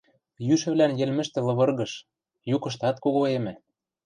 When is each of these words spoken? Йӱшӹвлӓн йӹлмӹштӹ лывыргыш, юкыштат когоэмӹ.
Йӱшӹвлӓн 0.47 0.91
йӹлмӹштӹ 0.99 1.39
лывыргыш, 1.47 1.93
юкыштат 2.55 2.95
когоэмӹ. 3.03 3.53